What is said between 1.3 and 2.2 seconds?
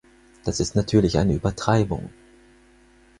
Übertreibung.